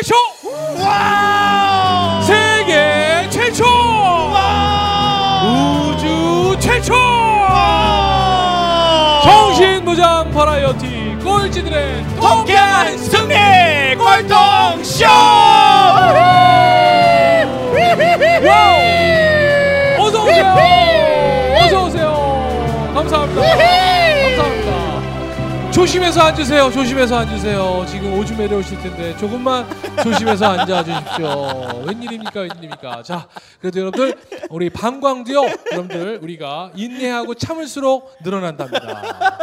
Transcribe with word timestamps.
최초 0.00 0.14
와! 0.82 2.22
세계 2.22 3.28
최초 3.28 3.64
와! 3.66 5.42
우주 5.44 6.56
최초 6.58 6.94
와! 6.94 7.60
정신무장 9.22 10.30
버라이어티 10.30 11.18
꼴찌들의 11.22 12.06
통쾌한 12.18 12.96
승리 12.96 13.34
꼴통쇼! 13.98 15.39
조심해서 26.20 26.26
앉으세요. 26.26 26.70
조심해서 26.70 27.16
앉으세요. 27.16 27.86
지금 27.88 28.12
오줌 28.18 28.36
내려오실 28.36 28.78
텐데 28.78 29.16
조금만 29.16 29.66
조심해서 30.02 30.44
앉아 30.44 30.84
주십시오. 30.84 31.82
웬일입니까? 31.88 32.40
웬일입니까? 32.40 33.02
자, 33.02 33.26
그래도 33.58 33.80
여러분들 33.80 34.16
우리 34.50 34.68
방광두요. 34.68 35.40
여러분들 35.72 36.18
우리가 36.22 36.72
인내하고 36.74 37.34
참을수록 37.34 38.18
늘어난답니다. 38.22 39.38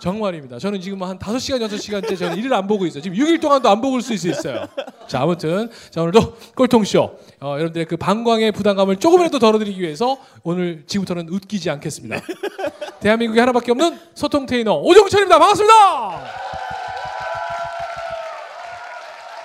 정말입니다. 0.00 0.58
저는 0.58 0.80
지금 0.80 1.02
한 1.04 1.18
5시간, 1.18 1.64
6시간째 1.68 2.18
저는 2.18 2.36
일을 2.36 2.52
안 2.52 2.66
보고 2.66 2.84
있어요. 2.86 3.00
지금 3.00 3.16
6일 3.16 3.40
동안도 3.40 3.68
안 3.68 3.80
보고 3.80 3.98
있을 3.98 4.18
수 4.18 4.28
있어요. 4.28 4.66
자, 5.08 5.22
아무튼 5.22 5.70
자, 5.90 6.02
오늘도 6.02 6.36
꼴통쇼. 6.54 7.18
어, 7.40 7.54
여러분들의 7.54 7.86
그 7.86 7.96
방광의 7.96 8.52
부담감을 8.52 8.96
조금이라도 8.96 9.38
덜어드리기 9.38 9.80
위해서 9.80 10.18
오늘 10.42 10.84
지금부터는 10.86 11.28
웃기지 11.30 11.70
않겠습니다. 11.70 12.20
대한민국에 13.00 13.40
하나밖에 13.40 13.70
없는 13.72 13.98
소통 14.14 14.46
테이너 14.46 14.74
오정철입니다. 14.74 15.38
반갑습니다. 15.38 16.24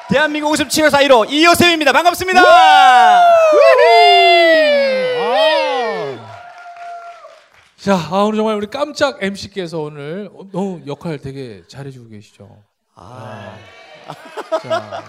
대한민국 0.09 0.51
웃음 0.51 0.69
치료 0.69 0.89
사이로 0.89 1.25
이효쌤입니다. 1.25 1.91
반갑습니다. 1.93 2.41
아. 2.45 3.21
자, 7.77 7.95
아, 7.95 8.23
오늘 8.23 8.37
정말 8.37 8.55
우리 8.55 8.67
깜짝 8.67 9.21
MC께서 9.21 9.79
오늘 9.79 10.29
너무 10.51 10.81
역할 10.87 11.17
되게 11.17 11.63
잘해주고 11.67 12.09
계시죠. 12.09 12.63
아, 12.95 13.57
자, 14.61 15.03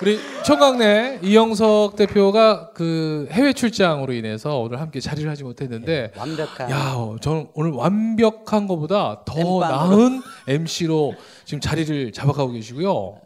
우리 0.00 0.20
청강래 0.44 1.18
이영석 1.22 1.96
대표가 1.96 2.70
그 2.72 3.26
해외 3.32 3.52
출장으로 3.52 4.12
인해서 4.12 4.58
오늘 4.60 4.80
함께 4.80 5.00
자리를 5.00 5.28
하지 5.28 5.42
못했는데 5.42 6.12
완벽한 6.16 6.70
야, 6.70 6.92
어, 6.94 7.16
저는 7.20 7.48
오늘 7.54 7.72
완벽한 7.72 8.68
것보다 8.68 9.22
더 9.24 9.34
엠빵으로. 9.40 9.66
나은 9.98 10.22
MC로 10.46 11.14
지금 11.44 11.60
자리를 11.60 12.12
잡아가고 12.12 12.52
계시고요. 12.52 13.16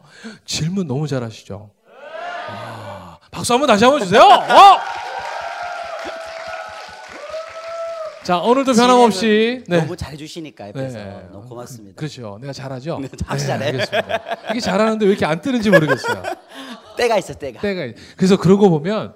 질문 0.46 0.86
너무 0.86 1.06
잘하시죠. 1.06 1.70
아, 2.48 3.18
박수 3.30 3.52
한번 3.52 3.66
다시 3.66 3.84
한번 3.84 4.00
주세요. 4.00 4.22
어! 4.22 5.01
자, 8.24 8.38
오늘도 8.38 8.72
변함없이 8.74 9.64
네. 9.66 9.78
너무 9.80 9.96
잘해주시니까 9.96 10.68
옆에서 10.68 10.98
네. 10.98 11.28
너무 11.32 11.48
고맙습니다. 11.48 11.96
그렇죠. 11.96 12.38
내가 12.40 12.52
잘하죠. 12.52 13.00
네, 13.00 13.08
잘해. 13.08 13.64
알겠습니다. 13.66 14.20
이게 14.50 14.60
잘하는데 14.60 15.04
왜 15.04 15.10
이렇게 15.10 15.26
안 15.26 15.40
뜨는지 15.40 15.70
모르겠어요. 15.70 16.22
때가 16.96 17.18
있어 17.18 17.34
때가. 17.34 17.60
때가 17.60 17.84
있- 17.86 17.96
그래서 18.16 18.36
그러고 18.36 18.70
보면 18.70 19.14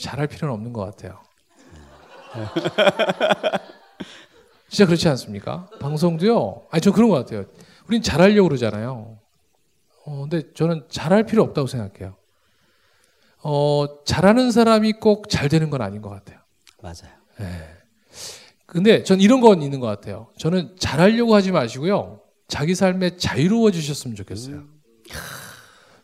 잘할 0.00 0.26
필요는 0.26 0.54
없는 0.54 0.72
것 0.72 0.84
같아요. 0.84 1.20
진짜 4.68 4.86
그렇지 4.86 5.08
않습니까? 5.10 5.68
방송도요. 5.80 6.66
아니 6.72 6.80
저 6.80 6.90
그런 6.90 7.10
것 7.10 7.16
같아요. 7.16 7.44
우린 7.86 8.02
잘하려고 8.02 8.48
그러잖아요. 8.48 9.18
어, 10.04 10.26
근데 10.28 10.52
저는 10.54 10.86
잘할 10.88 11.24
필요 11.26 11.42
없다고 11.44 11.68
생각해요. 11.68 12.16
어, 13.44 13.86
잘하는 14.04 14.50
사람이 14.50 14.94
꼭 14.94 15.28
잘 15.28 15.48
되는 15.48 15.70
건 15.70 15.80
아닌 15.82 16.02
것 16.02 16.10
같아요. 16.10 16.38
맞아요. 16.82 17.12
근데 18.72 19.02
전 19.02 19.20
이런 19.20 19.42
건 19.42 19.60
있는 19.60 19.80
것 19.80 19.86
같아요. 19.86 20.28
저는 20.38 20.76
잘하려고 20.78 21.34
하지 21.34 21.52
마시고요. 21.52 22.22
자기 22.48 22.74
삶에 22.74 23.18
자유로워지셨으면 23.18 24.16
좋겠어요. 24.16 24.64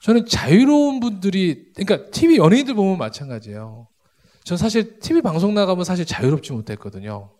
저는 0.02 0.26
자유로운 0.26 1.00
분들이, 1.00 1.72
그러니까 1.74 2.10
TV 2.10 2.36
연예인들 2.36 2.74
보면 2.74 2.98
마찬가지예요. 2.98 3.88
전 4.44 4.58
사실 4.58 4.98
TV 4.98 5.22
방송 5.22 5.54
나가면 5.54 5.84
사실 5.86 6.04
자유롭지 6.04 6.52
못했거든요. 6.52 7.30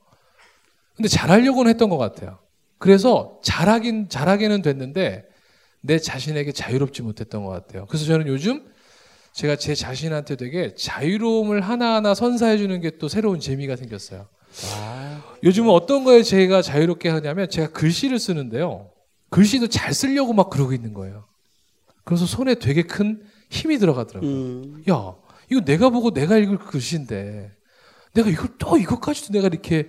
근데 0.97 1.09
잘하려고는 1.11 1.69
했던 1.69 1.91
것 1.91 1.99
같아요. 1.99 2.39
그래서 2.79 3.39
잘하긴, 3.45 4.09
잘하게는 4.09 4.63
됐는데 4.63 5.29
내 5.83 5.99
자신에게 5.99 6.53
자유롭지 6.53 7.03
못했던 7.03 7.45
것 7.45 7.51
같아요. 7.51 7.85
그래서 7.85 8.07
저는 8.07 8.29
요즘 8.29 8.67
제가 9.35 9.57
제 9.57 9.75
자신한테 9.75 10.37
되게 10.37 10.75
자유로움을 10.75 11.61
하나하나 11.61 12.15
선사해 12.15 12.57
주는 12.57 12.81
게 12.81 12.93
또 12.99 13.09
새로운 13.09 13.41
재미가 13.41 13.77
생겼어요. 13.77 14.27
와. 14.73 15.23
요즘은 15.43 15.71
어떤 15.71 16.05
거에 16.05 16.23
제가 16.23 16.63
자유롭게 16.63 17.09
하냐면 17.09 17.49
제가 17.49 17.73
글씨를 17.73 18.19
쓰는데요. 18.19 18.91
글씨도 19.31 19.69
잘 19.69 19.95
쓰려고 19.95 20.33
막 20.33 20.51
그러고 20.51 20.73
있는 20.73 20.95
거예요. 20.95 21.27
그래서 22.05 22.27
손에 22.27 22.55
되게 22.55 22.83
큰 22.83 23.23
힘이 23.51 23.79
들어가더라고요. 23.79 24.31
음. 24.31 24.85
야, 24.89 25.15
이거 25.51 25.61
내가 25.61 25.91
보고 25.91 26.13
내가 26.13 26.37
읽을 26.39 26.59
글씨인데 26.59 27.53
내가 28.15 28.31
이걸 28.31 28.49
또 28.59 28.77
이것까지도 28.77 29.33
내가 29.33 29.47
이렇게 29.49 29.89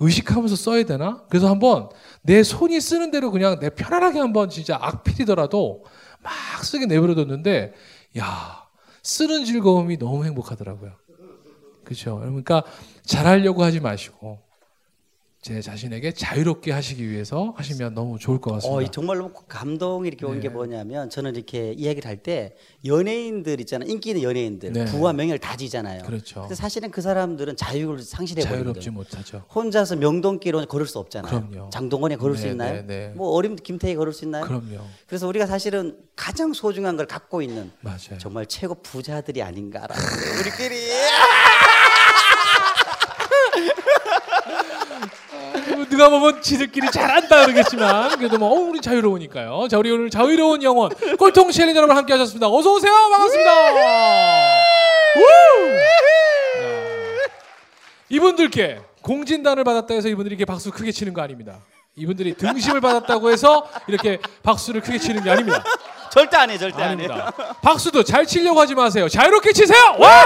의식하면서 0.00 0.54
써야 0.56 0.84
되나? 0.84 1.24
그래서 1.28 1.48
한번 1.50 1.88
내 2.22 2.42
손이 2.42 2.80
쓰는 2.80 3.10
대로 3.10 3.30
그냥 3.30 3.58
내 3.58 3.70
편안하게 3.70 4.20
한번 4.20 4.48
진짜 4.48 4.78
악필이더라도 4.80 5.84
막 6.22 6.64
쓰게 6.64 6.86
내버려뒀는데 6.86 7.74
야, 8.18 8.68
쓰는 9.02 9.44
즐거움이 9.44 9.98
너무 9.98 10.24
행복하더라고요. 10.24 10.92
그렇죠. 11.88 12.18
그러니까 12.18 12.62
잘하려고 13.02 13.64
하지 13.64 13.80
마시고 13.80 14.46
제 15.40 15.62
자신에게 15.62 16.12
자유롭게 16.12 16.72
하시기 16.72 17.08
위해서 17.08 17.54
하시면 17.56 17.94
너무 17.94 18.18
좋을 18.18 18.40
것 18.40 18.50
같습니다. 18.54 18.76
어, 18.76 18.82
이 18.82 18.88
정말로 18.90 19.32
감동이 19.32 20.08
이렇게 20.08 20.26
온게 20.26 20.48
네. 20.48 20.54
뭐냐면 20.54 21.08
저는 21.08 21.36
이렇게 21.36 21.72
이야기를 21.72 22.08
할 22.10 22.18
때 22.18 22.56
연예인들 22.84 23.60
있잖아요. 23.60 23.88
인기 23.88 24.10
있는 24.10 24.24
연예인들 24.24 24.72
네. 24.72 24.84
부와 24.86 25.12
명예를 25.12 25.38
다지잖아요. 25.38 26.02
그렇죠. 26.02 26.40
근데 26.40 26.56
사실은 26.56 26.90
그 26.90 27.00
사람들은 27.00 27.56
자유를 27.56 28.02
상실해 28.02 28.42
자유롭지 28.42 28.90
버리거든요. 28.90 28.92
못하죠. 28.92 29.44
혼자서 29.54 29.96
명동길로 29.96 30.66
걸을 30.66 30.86
수 30.86 30.98
없잖아요. 30.98 31.48
그럼요. 31.48 31.70
장동건이 31.70 32.16
걸을 32.16 32.36
수 32.36 32.44
네, 32.46 32.50
있나요? 32.50 32.74
네, 32.74 32.82
네. 32.82 33.12
뭐 33.14 33.30
어린 33.30 33.54
김태희 33.54 33.94
걸을 33.94 34.12
수 34.12 34.24
있나요? 34.24 34.44
그럼요. 34.44 34.80
그래서 35.06 35.28
우리가 35.28 35.46
사실은 35.46 35.96
가장 36.16 36.52
소중한 36.52 36.96
걸 36.96 37.06
갖고 37.06 37.40
있는 37.40 37.70
맞아요. 37.80 38.18
정말 38.18 38.44
최고 38.46 38.74
부자들이 38.82 39.40
아닌가라는 39.40 39.94
우리끼리 40.40 40.74
누가 45.98 46.10
보면 46.10 46.40
지들끼리 46.40 46.92
잘한다 46.92 47.46
그러겠지만 47.46 48.16
그래도 48.18 48.38
뭐 48.38 48.50
어, 48.50 48.52
우리 48.52 48.80
자유로우니까요. 48.80 49.66
자 49.68 49.78
우리 49.78 49.90
오늘 49.90 50.10
자유로운 50.10 50.62
영혼 50.62 50.90
꼴통 51.18 51.50
challenger 51.50 51.76
여러분 51.76 51.96
함께 51.96 52.12
하셨습니다. 52.12 52.46
어서 52.48 52.72
오세요. 52.74 52.92
반갑습니다. 52.92 53.52
우! 55.16 55.22
야. 55.74 55.88
이분들께 58.10 58.78
공진단을 59.02 59.64
받았다 59.64 59.92
해서 59.92 60.08
이분들이 60.08 60.36
이렇게 60.36 60.44
박수 60.44 60.70
크게 60.70 60.92
치는 60.92 61.12
거 61.12 61.20
아닙니다. 61.20 61.56
이분들이 61.96 62.34
등심을 62.34 62.80
받았다고 62.80 63.32
해서 63.32 63.68
이렇게 63.88 64.20
박수를 64.44 64.80
크게 64.82 64.98
치는 64.98 65.24
게 65.24 65.30
아닙니다. 65.30 65.64
절대 66.12 66.36
안 66.36 66.48
해, 66.48 66.56
절대 66.58 66.76
안 66.80 66.90
해. 66.90 66.92
아닙니다. 66.92 67.32
박수도 67.60 68.04
잘 68.04 68.24
치려고 68.24 68.60
하지 68.60 68.76
마세요. 68.76 69.08
자유롭게 69.08 69.52
치세요. 69.52 69.96
wow! 69.98 70.22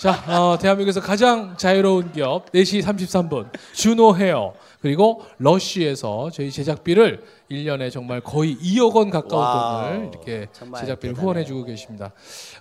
자, 0.00 0.12
어, 0.28 0.56
대한민국에서 0.58 1.02
가장 1.02 1.58
자유로운 1.58 2.10
기업 2.12 2.50
4시 2.52 2.82
33분 2.82 3.50
주노 3.74 4.16
헤어 4.16 4.54
그리고 4.80 5.22
러쉬에서 5.38 6.30
저희 6.32 6.50
제작비를 6.50 7.22
1년에 7.50 7.90
정말 7.90 8.20
거의 8.20 8.56
2억 8.56 8.94
원 8.94 9.10
가까운 9.10 9.42
wow. 9.42 9.90
돈을 9.92 10.08
이렇게 10.08 10.48
제작비를. 10.80 11.16
후원해 11.16 11.44
주고 11.44 11.64
계십니다. 11.64 12.12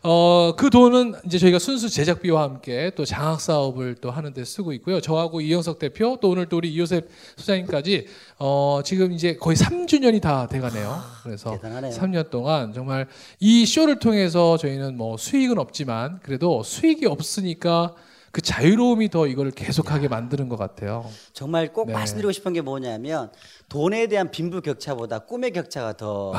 어, 0.03 0.53
그 0.57 0.69
돈은 0.69 1.13
이제 1.25 1.37
저희가 1.37 1.59
순수 1.59 1.89
제작비와 1.89 2.41
함께 2.43 2.91
또 2.95 3.05
장학 3.05 3.39
사업을 3.39 3.95
또 4.01 4.11
하는 4.11 4.33
데 4.33 4.43
쓰고 4.43 4.73
있고요. 4.73 4.99
저하고 4.99 5.41
이영석 5.41 5.79
대표 5.79 6.17
또 6.21 6.29
오늘 6.31 6.47
또 6.47 6.57
우리 6.57 6.73
이효셉 6.73 7.07
소장님까지 7.37 8.07
어, 8.39 8.81
지금 8.83 9.13
이제 9.13 9.35
거의 9.35 9.55
3주년이 9.55 10.21
다 10.21 10.47
돼 10.47 10.59
가네요. 10.59 10.99
그래서 11.23 11.51
대단하네요. 11.51 11.91
3년 11.91 12.29
동안 12.29 12.73
정말 12.73 13.07
이 13.39 13.65
쇼를 13.65 13.99
통해서 13.99 14.57
저희는 14.57 14.97
뭐 14.97 15.15
수익은 15.17 15.57
없지만 15.59 16.19
그래도 16.23 16.63
수익이 16.63 17.05
없으니까 17.05 17.93
그 18.31 18.41
자유로움이 18.41 19.09
더 19.09 19.25
이걸 19.27 19.51
계속하게 19.51 20.07
만드는 20.07 20.49
것 20.49 20.57
같아요. 20.57 21.09
정말 21.33 21.73
꼭 21.73 21.87
네. 21.87 21.93
말씀드리고 21.93 22.31
싶은 22.31 22.53
게 22.53 22.61
뭐냐면 22.61 23.31
돈에 23.69 24.07
대한 24.07 24.29
빈부 24.29 24.61
격차보다 24.61 25.19
꿈의 25.19 25.51
격차가 25.51 25.93
더 25.97 26.33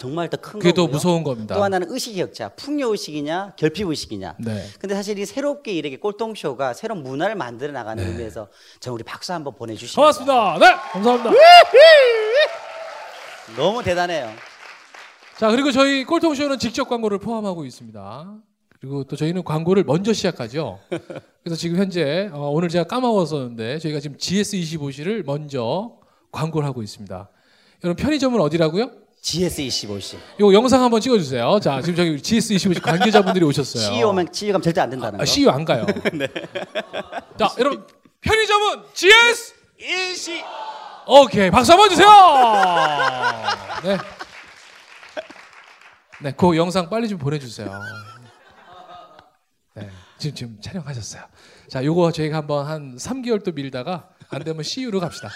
정말 0.00 0.28
더큰 0.30 0.48
아, 0.48 0.52
그게 0.58 0.72
더 0.72 0.82
거고요. 0.82 0.92
무서운 0.94 1.22
겁니다. 1.22 1.54
또 1.54 1.62
하나는 1.62 1.88
의식 1.90 2.14
격차, 2.14 2.48
풍요 2.50 2.88
의식이냐, 2.88 3.54
결핍 3.56 3.88
의식이냐. 3.88 4.34
네. 4.38 4.64
근데 4.80 4.94
사실 4.94 5.18
이 5.18 5.24
새롭게 5.26 5.72
이렇게 5.72 5.96
꼴통쇼가 5.98 6.74
새로운 6.74 7.02
문화를 7.02 7.36
만들어 7.36 7.72
나가는 7.72 8.04
의미에서 8.04 8.48
저 8.80 8.92
우리 8.92 9.04
박수 9.04 9.32
한번 9.32 9.54
보내주시면 9.54 9.94
고맙습니다. 10.02 10.58
네, 10.58 10.74
감사합니다. 10.92 11.30
너무 13.56 13.82
대단해요. 13.82 14.30
자 15.36 15.50
그리고 15.50 15.70
저희 15.70 16.04
꼴통쇼는 16.04 16.58
직접 16.58 16.88
광고를 16.88 17.18
포함하고 17.18 17.64
있습니다. 17.64 18.38
그리고 18.80 19.02
또 19.04 19.16
저희는 19.16 19.42
광고를 19.42 19.82
먼저 19.84 20.12
시작하죠. 20.12 20.78
그래서 21.42 21.56
지금 21.56 21.78
현재 21.78 22.30
어, 22.32 22.50
오늘 22.50 22.68
제가 22.68 22.84
까먹었었는데 22.84 23.78
저희가 23.80 23.98
지금 24.00 24.16
GS25시를 24.16 25.24
먼저 25.26 25.92
광고를 26.30 26.66
하고 26.66 26.82
있습니다. 26.82 27.28
여러분 27.84 28.02
편의점은 28.02 28.40
어디라고요? 28.40 28.90
GS25시. 29.20 30.16
요 30.40 30.54
영상 30.54 30.82
한번 30.82 31.00
찍어주세요. 31.00 31.58
자 31.60 31.80
지금 31.82 31.96
저기 31.96 32.16
GS25시 32.16 32.80
관계자분들이 32.80 33.44
오셨어요. 33.44 33.82
CEO면 33.94 34.30
치유감 34.30 34.62
절대 34.62 34.80
안 34.80 34.90
된다는 34.90 35.16
아, 35.16 35.18
거. 35.18 35.24
CEO 35.24 35.50
안 35.50 35.64
가요. 35.64 35.84
자 37.36 37.52
여러분 37.58 37.84
편의점은 38.20 38.82
GS 38.94 39.54
20 39.80 40.44
오케이 41.08 41.50
박수 41.50 41.72
한번 41.72 41.90
주세요. 41.90 42.06
네. 43.82 43.98
네, 46.20 46.32
그 46.36 46.56
영상 46.56 46.88
빨리 46.88 47.08
좀 47.08 47.18
보내주세요. 47.18 47.70
네, 50.18 50.34
지금 50.34 50.34
지금 50.34 50.58
촬영하셨어요. 50.60 51.22
자, 51.68 51.84
요거 51.84 52.12
저희가 52.12 52.38
한번 52.38 52.66
한 52.66 52.96
3개월 52.96 53.44
또 53.44 53.52
밀다가 53.52 54.08
안 54.30 54.42
되면 54.42 54.62
CU로 54.62 55.00
갑시다. 55.00 55.30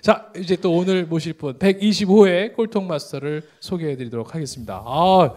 자, 0.00 0.26
이제 0.36 0.56
또 0.56 0.72
오늘 0.74 1.04
모실 1.06 1.34
분 1.34 1.58
125회 1.58 2.56
꼴통 2.56 2.88
마스터를 2.88 3.48
소개해 3.60 3.96
드리도록 3.96 4.34
하겠습니다. 4.34 4.82
아, 4.84 5.30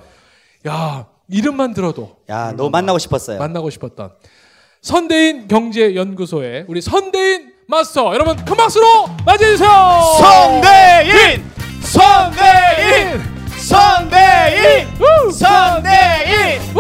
야 0.68 1.06
이름만 1.30 1.74
들어도 1.74 2.18
야, 2.30 2.52
너 2.56 2.70
만나고 2.70 2.98
싶었어요. 2.98 3.38
만나고 3.38 3.70
싶었던 3.70 4.14
선대인 4.82 5.48
경제연구소의 5.48 6.66
우리 6.68 6.82
선대인 6.82 7.54
마스터 7.68 8.14
여러분 8.14 8.36
큰 8.44 8.58
박수로 8.58 9.08
맞이해 9.26 9.52
주세요. 9.52 9.70
선대인 10.20 11.44
선대인 11.82 13.22
선대인 13.60 14.88
우! 15.00 15.32
선대인 15.32 16.60
우! 16.60 16.72
선대인 16.72 16.75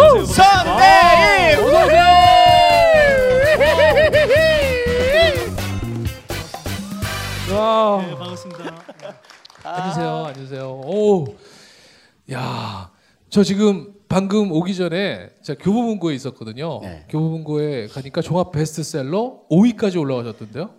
야, 12.31 12.89
저 13.29 13.43
지금 13.43 13.93
방금 14.07 14.51
오기 14.51 14.75
전에 14.75 15.29
제가 15.43 15.63
교보문고에 15.63 16.15
있었거든요. 16.15 16.79
네. 16.81 17.05
교보문고에 17.09 17.87
가니까 17.87 18.21
종합 18.21 18.51
베스트셀러 18.51 19.41
5위까지 19.49 19.99
올라가셨던데요? 19.99 20.69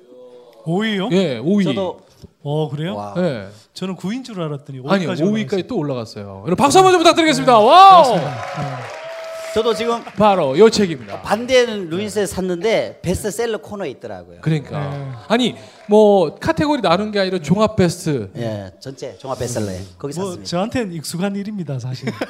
5위요? 0.64 1.12
예, 1.12 1.38
5위. 1.40 1.64
저도 1.64 2.00
어 2.42 2.68
그래요? 2.68 2.96
와. 2.96 3.14
예. 3.18 3.48
저는 3.74 3.96
9위인 3.96 4.24
줄 4.24 4.40
알았더니 4.40 4.80
5위까지 4.80 4.90
아니요, 4.90 5.08
5위까지 5.10 5.22
올라갔어요. 5.22 5.66
또 5.66 5.76
올라갔어요. 5.76 6.24
여러분 6.46 6.56
박수 6.56 6.78
한번 6.78 6.92
좀 6.92 7.00
부탁드리겠습니다. 7.00 7.58
wow. 7.58 8.18
저도 9.56 9.72
지금 9.72 10.04
바로 10.04 10.58
요 10.58 10.68
책입니다. 10.68 11.22
반디앤루니스에 11.22 12.26
샀는데 12.26 12.98
베스트셀러 13.00 13.56
코너에 13.62 13.88
있더라고요. 13.88 14.42
그러니까 14.42 14.90
네. 14.90 15.12
아니 15.28 15.56
뭐 15.88 16.34
카테고리 16.34 16.82
나눈 16.82 17.10
게 17.10 17.20
아니라 17.20 17.38
종합 17.38 17.74
베스트. 17.74 18.28
예, 18.36 18.70
전체 18.78 19.16
종합 19.16 19.38
베스트셀러에 19.38 19.80
거기 19.96 20.14
뭐 20.14 20.26
샀습니다. 20.26 20.50
저한테는 20.50 20.92
익숙한 20.92 21.34
일입니다, 21.36 21.78
사실. 21.78 22.06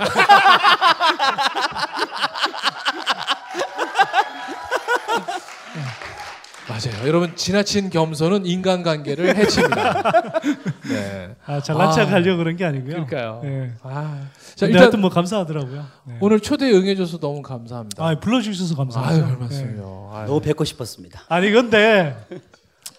맞아요. 6.90 7.08
여러분 7.08 7.36
지나친 7.36 7.90
겸손은 7.90 8.46
인간관계를 8.46 9.36
해칩니다. 9.36 10.02
네. 10.88 11.36
아, 11.46 11.60
잘난 11.60 11.88
아, 11.88 11.92
척하려고 11.92 12.38
그런 12.38 12.56
게 12.56 12.64
아니고요. 12.64 13.06
그러니까요. 13.06 13.40
네. 13.42 13.72
아, 13.82 14.26
자 14.54 14.66
일단 14.66 14.82
하여튼 14.82 15.00
뭐 15.00 15.10
감사하더라고요. 15.10 15.84
네. 16.04 16.18
오늘 16.20 16.40
초대 16.40 16.70
응해줘서 16.70 17.18
너무 17.18 17.42
감사합니다. 17.42 18.04
아, 18.04 18.18
불러주셔서 18.18 18.74
아유, 18.74 18.76
감사하죠. 18.76 19.20
별 19.20 19.30
네. 19.32 19.36
말씀이요. 19.36 20.10
아유. 20.14 20.26
너무 20.26 20.40
뵙고 20.40 20.64
싶었습니다. 20.64 21.22
아니 21.28 21.50
근데 21.50 22.16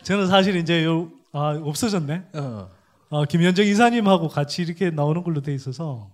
저는 0.04 0.28
사실 0.28 0.56
이제 0.56 0.84
요, 0.86 1.10
아, 1.34 1.60
없어졌네. 1.62 2.24
어. 2.34 2.70
어, 3.10 3.24
김현정 3.26 3.66
이사님하고 3.66 4.28
같이 4.28 4.62
이렇게 4.62 4.90
나오는 4.90 5.24
걸로 5.24 5.42
돼 5.42 5.54
있어서 5.54 6.10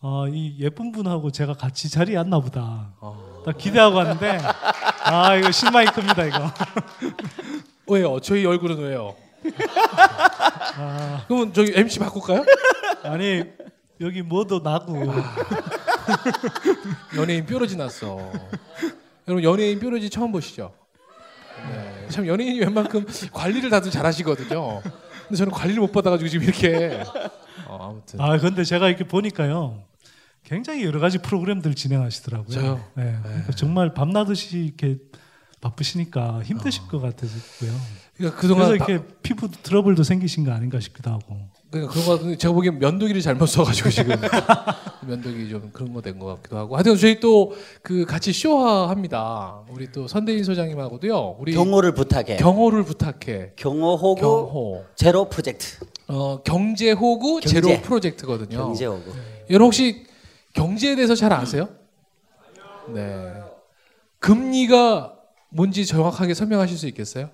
어, 0.00 0.26
이 0.28 0.56
예쁜 0.60 0.92
분하고 0.92 1.30
제가 1.30 1.52
같이 1.54 1.90
자리에 1.90 2.16
앉나 2.16 2.40
보다. 2.40 2.94
어. 3.00 3.42
딱 3.44 3.58
기대하고 3.58 3.96
왔는데 3.96 4.38
아 5.04 5.36
이거 5.36 5.50
실망이 5.50 5.86
큽니다 5.86 6.24
이거. 6.24 6.52
왜요? 7.86 8.20
저희 8.20 8.44
얼굴은 8.46 8.78
왜요? 8.78 9.16
아, 10.76 11.24
그러면 11.26 11.52
저기 11.52 11.72
MC 11.74 11.98
바꿀까요? 11.98 12.44
아니 13.02 13.42
여기 14.00 14.22
뭐도 14.22 14.60
나고 14.60 14.96
연예인 17.16 17.46
뾰루지 17.46 17.76
났어. 17.76 18.32
여러분 19.28 19.42
연예인 19.44 19.78
뾰루지 19.78 20.10
처음 20.10 20.32
보시죠? 20.32 20.72
네. 21.70 22.06
참 22.08 22.26
연예인이 22.26 22.60
웬만큼 22.60 23.06
관리를 23.32 23.70
다들 23.70 23.90
잘하시거든요. 23.90 24.82
근데 24.82 25.36
저는 25.36 25.52
관리를 25.52 25.80
못 25.80 25.92
받아가지고 25.92 26.28
지금 26.28 26.44
이렇게 26.48 27.02
어, 27.66 27.88
아무튼 27.90 28.20
아 28.20 28.36
근데 28.38 28.64
제가 28.64 28.88
이렇게 28.88 29.04
보니까요 29.04 29.82
굉장히 30.50 30.84
여러 30.84 30.98
가지 30.98 31.18
프로그램들 31.18 31.74
진행하시더라고요. 31.74 32.48
저요? 32.52 32.84
네, 32.96 33.14
그러니까 33.22 33.52
정말 33.52 33.94
밤낮없이 33.94 34.58
이렇게 34.58 34.98
바쁘시니까 35.60 36.42
힘드실 36.42 36.88
것 36.88 37.00
같았고요. 37.00 37.70
그러니까 38.16 38.36
그래서 38.36 38.36
그동안 38.36 38.68
바- 38.68 38.74
이렇게 38.74 39.04
피부 39.22 39.48
트러블도 39.48 40.02
생기신 40.02 40.44
거 40.44 40.50
아닌가 40.52 40.80
싶기도 40.80 41.10
하고. 41.10 41.36
그러니까 41.70 41.92
그런 41.92 42.04
거 42.06 42.12
같은데 42.14 42.36
제가 42.36 42.52
보기엔 42.52 42.80
면도기를 42.80 43.20
잘못 43.20 43.46
써가지고 43.46 43.90
지금 43.90 44.16
면도기 45.06 45.48
좀 45.48 45.70
그런 45.72 45.92
거 45.92 46.00
된 46.02 46.18
것 46.18 46.26
같기도 46.26 46.58
하고 46.58 46.74
하여튼 46.74 46.96
저희 46.96 47.20
또 47.20 47.52
그 47.82 48.04
같이 48.04 48.32
쇼합니다 48.32 49.60
우리 49.68 49.90
또 49.92 50.08
선대인 50.08 50.42
소장님하고도요 50.42 51.36
우리 51.38 51.52
경호를 51.52 51.94
부탁해. 51.94 52.38
경호를 52.38 52.82
부탁해 52.82 53.52
경호 53.54 53.94
호구 53.96 54.20
경호 54.20 54.84
제로 54.96 55.28
프로젝트. 55.28 55.76
어 56.08 56.42
경제 56.42 56.90
호구 56.90 57.40
경제. 57.40 57.60
제로 57.60 57.80
프로젝트거든요 57.82 58.58
경제 58.58 58.86
호구. 58.86 59.12
여러분 59.50 59.66
혹시 59.66 60.06
경제에 60.60 60.94
대해서 60.94 61.14
잘 61.14 61.32
아세요? 61.32 61.68
네 62.88 63.32
금리가 64.18 65.14
뭔지 65.50 65.86
정확하게 65.86 66.34
설명하실 66.34 66.76
수 66.76 66.86
있겠어요? 66.88 67.30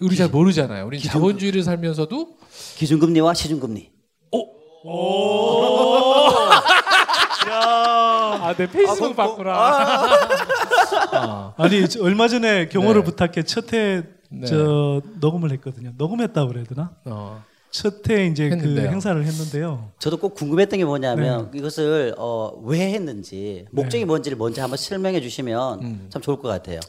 우리 0.00 0.16
잘 0.16 0.28
모르잖아요. 0.28 0.86
우리 0.86 0.96
기준- 0.98 1.12
자본주의를 1.12 1.62
살면서도 1.62 2.38
기준금리와 2.76 3.34
시중금리. 3.34 3.92
아, 7.48 8.54
내 8.56 8.68
페이스북 8.70 9.14
봤구나. 9.16 9.52
아, 9.52 11.54
아니 11.58 11.88
저 11.88 12.02
얼마 12.02 12.28
전에 12.28 12.68
경호를 12.68 13.02
네. 13.02 13.04
부탁해 13.04 13.42
첫회 13.44 14.02
네. 14.30 14.46
저 14.46 15.00
녹음을 15.20 15.50
했거든요. 15.52 15.92
녹음했다고 15.96 16.48
그래야 16.48 16.64
되나? 16.64 16.90
어. 17.04 17.42
첫회 17.76 18.26
이제 18.26 18.44
했는데요. 18.44 18.86
그 18.86 18.88
행사를 18.88 19.22
했는데요. 19.22 19.92
저도 19.98 20.16
꼭 20.16 20.34
궁금했던 20.34 20.78
게 20.78 20.84
뭐냐면 20.84 21.50
네. 21.50 21.58
이것을 21.58 22.14
어, 22.16 22.52
왜 22.64 22.92
했는지 22.92 23.66
목적이 23.70 24.06
뭔지를 24.06 24.38
먼저 24.38 24.62
한번 24.62 24.78
설명해 24.78 25.20
주시면 25.20 25.82
음. 25.82 26.06
참 26.08 26.22
좋을 26.22 26.38
것 26.38 26.48
같아요. 26.48 26.80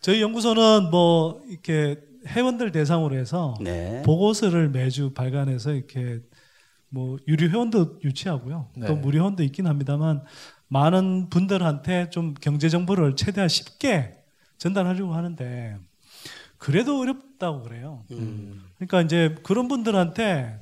저희 0.00 0.20
연구소는 0.20 0.90
뭐 0.90 1.40
이렇게 1.48 1.98
회원들 2.26 2.72
대상으로 2.72 3.16
해서 3.16 3.54
네. 3.60 4.02
보고서를 4.04 4.70
매주 4.70 5.12
발간해서 5.14 5.72
이렇게 5.72 6.20
뭐 6.88 7.16
유료 7.28 7.48
회원도 7.48 8.00
유치하고요. 8.02 8.70
네. 8.76 8.86
또 8.86 8.96
무료 8.96 9.20
회원도 9.20 9.42
있긴 9.44 9.66
합니다만 9.66 10.22
많은 10.68 11.30
분들한테 11.30 12.10
좀 12.10 12.34
경제 12.40 12.68
정보를 12.68 13.14
최대한 13.16 13.48
쉽게 13.48 14.14
전달하려고 14.58 15.14
하는데 15.14 15.76
그래도 16.64 16.98
어렵다고 16.98 17.62
그래요. 17.62 18.04
음. 18.12 18.64
그러니까 18.76 19.02
이제 19.02 19.34
그런 19.42 19.68
분들한테 19.68 20.58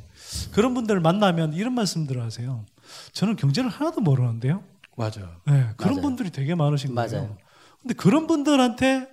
그런 0.52 0.74
분들을 0.74 1.00
만나면 1.00 1.52
이런 1.52 1.74
말씀들을 1.74 2.20
하세요. 2.20 2.64
저는 3.12 3.36
경제를 3.36 3.70
하나도 3.70 4.00
모르는데요. 4.00 4.64
맞아요. 4.96 5.30
네, 5.46 5.68
그런 5.76 5.94
맞아요. 5.94 6.02
분들이 6.02 6.30
되게 6.30 6.56
많으신 6.56 6.92
거예요. 6.94 7.08
맞아요. 7.10 7.36
근데 7.80 7.94
그런 7.94 8.26
분들한테 8.26 9.08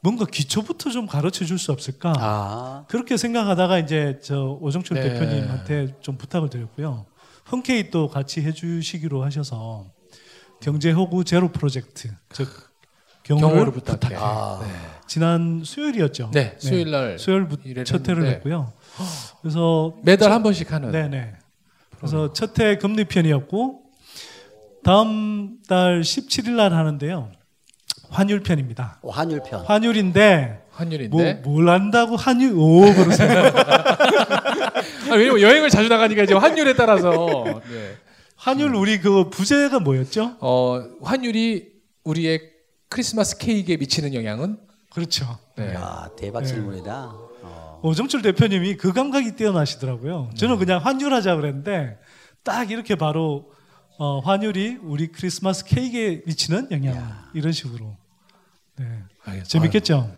뭔가 0.00 0.24
기초부터 0.24 0.90
좀 0.90 1.06
가르쳐 1.06 1.44
줄 1.44 1.56
수 1.56 1.70
없을까? 1.70 2.12
아, 2.18 2.84
그렇게 2.88 3.16
생각하다가 3.16 3.78
이제 3.78 4.18
저 4.20 4.58
오정철 4.60 5.00
네. 5.00 5.08
대표님한테 5.10 6.00
좀 6.00 6.18
부탁을 6.18 6.50
드렸고요. 6.50 7.06
흔쾌히 7.44 7.90
또 7.90 8.08
같이 8.08 8.42
해주시기로 8.42 9.22
하셔서 9.24 9.86
경제 10.60 10.90
호구 10.90 11.22
제로 11.24 11.48
프로젝트 11.52 12.10
즉 12.32 12.48
경호를, 13.22 13.48
경호를 13.50 13.72
부탁해. 13.72 14.16
아. 14.18 14.60
지난 15.06 15.62
수요일이었죠. 15.64 16.30
네, 16.34 16.54
수요일 16.58 16.90
날 16.90 17.18
수요일 17.18 17.46
첫 17.84 18.06
회를 18.08 18.26
했고요. 18.26 18.72
그래서 19.42 19.94
매달 20.02 20.32
한 20.32 20.42
번씩 20.42 20.70
하는. 20.72 20.90
네 20.90 21.08
네. 21.08 21.32
그래서 21.98 22.32
첫 22.32 22.58
회 22.60 22.76
금리 22.76 23.04
편이었고 23.04 23.82
다음 24.84 25.58
달 25.68 26.00
17일 26.02 26.50
날 26.52 26.72
하는데요. 26.72 27.30
환율 28.10 28.40
편입니다. 28.42 28.98
오, 29.02 29.10
한율편. 29.10 29.64
환율인데 29.66 30.46
뭐, 30.46 30.78
환율인데. 30.78 31.34
뭘 31.44 31.68
안다고 31.68 32.16
환율 32.16 32.54
오 32.56 32.80
그러세요. 32.94 33.50
아, 35.10 35.14
왜냐면 35.14 35.40
여행을 35.40 35.68
자주 35.68 35.88
나가니까 35.88 36.22
이제 36.22 36.34
환율에 36.34 36.74
따라서. 36.74 37.60
네. 37.70 37.96
환율 38.36 38.74
우리 38.76 38.98
그 39.00 39.28
부제가 39.30 39.80
뭐였죠? 39.80 40.36
어, 40.40 40.82
환율이 41.02 41.72
우리의 42.04 42.40
크리스마스 42.88 43.38
케이크에 43.38 43.76
미치는 43.76 44.14
영향은 44.14 44.58
그렇죠. 44.90 45.38
네. 45.56 45.74
아, 45.76 46.08
대박 46.16 46.44
질문이다. 46.44 47.12
어. 47.42 47.80
오정철 47.82 48.22
대표님이 48.22 48.76
그 48.76 48.92
감각이 48.92 49.36
뛰어나시더라고요. 49.36 50.30
저는 50.36 50.58
그냥 50.58 50.80
환율하자 50.84 51.36
그랬는데 51.36 51.98
딱 52.42 52.70
이렇게 52.70 52.94
바로 52.94 53.52
어, 53.98 54.20
환율이 54.20 54.78
우리 54.82 55.08
크리스마스 55.08 55.64
케이크에 55.64 56.22
미치는 56.26 56.68
영향 56.70 57.24
이런 57.34 57.52
식으로. 57.52 57.96
네. 58.76 58.86
알겠습니다. 59.24 59.48
재밌겠죠? 59.48 60.16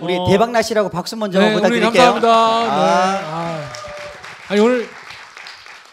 우리 0.00 0.16
어. 0.16 0.26
대박 0.26 0.50
나시라고 0.50 0.88
박수 0.88 1.16
먼저 1.16 1.38
네, 1.38 1.54
부탁드릴게요. 1.54 1.90
감사합니다. 1.90 2.28
네. 2.28 2.70
아. 2.70 3.60
아. 3.60 3.72
아니 4.48 4.60
오늘 4.60 4.88